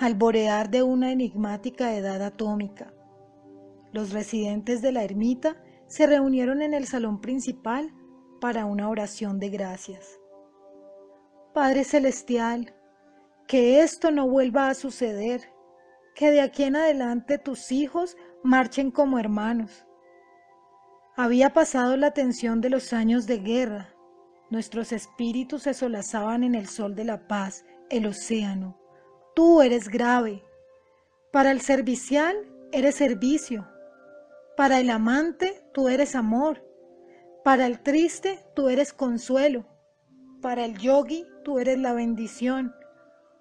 alborear 0.00 0.70
de 0.70 0.82
una 0.82 1.12
enigmática 1.12 1.94
edad 1.94 2.22
atómica. 2.22 2.92
Los 3.92 4.12
residentes 4.12 4.82
de 4.82 4.92
la 4.92 5.04
ermita 5.04 5.62
se 5.86 6.06
reunieron 6.06 6.62
en 6.62 6.74
el 6.74 6.86
salón 6.86 7.20
principal 7.20 7.92
para 8.40 8.64
una 8.64 8.88
oración 8.88 9.38
de 9.38 9.50
gracias. 9.50 10.18
Padre 11.52 11.84
Celestial, 11.84 12.74
que 13.46 13.82
esto 13.82 14.10
no 14.10 14.26
vuelva 14.28 14.68
a 14.68 14.74
suceder, 14.74 15.52
que 16.14 16.30
de 16.30 16.40
aquí 16.40 16.62
en 16.64 16.76
adelante 16.76 17.38
tus 17.38 17.70
hijos 17.70 18.16
marchen 18.42 18.90
como 18.90 19.18
hermanos. 19.18 19.84
Había 21.16 21.52
pasado 21.52 21.96
la 21.96 22.12
tensión 22.12 22.60
de 22.60 22.70
los 22.70 22.92
años 22.92 23.26
de 23.26 23.38
guerra, 23.38 23.94
Nuestros 24.50 24.90
espíritus 24.90 25.62
se 25.62 25.74
solazaban 25.74 26.42
en 26.42 26.56
el 26.56 26.66
sol 26.66 26.96
de 26.96 27.04
la 27.04 27.28
paz, 27.28 27.64
el 27.88 28.06
océano. 28.06 28.79
Tú 29.34 29.62
eres 29.62 29.88
grave. 29.88 30.44
Para 31.32 31.50
el 31.50 31.60
servicial 31.60 32.36
eres 32.72 32.96
servicio. 32.96 33.68
Para 34.56 34.80
el 34.80 34.90
amante 34.90 35.62
tú 35.72 35.88
eres 35.88 36.14
amor. 36.14 36.64
Para 37.44 37.66
el 37.66 37.80
triste 37.80 38.44
tú 38.54 38.68
eres 38.68 38.92
consuelo. 38.92 39.66
Para 40.42 40.64
el 40.64 40.78
yogi 40.78 41.26
tú 41.44 41.58
eres 41.58 41.78
la 41.78 41.92
bendición. 41.92 42.74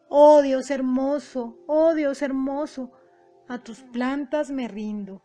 Oh 0.10 0.42
Dios 0.42 0.72
hermoso, 0.72 1.58
oh 1.68 1.94
Dios 1.94 2.22
hermoso, 2.22 2.92
a 3.48 3.64
tus 3.64 3.82
plantas 3.84 4.50
me 4.50 4.68
rindo. 4.68 5.24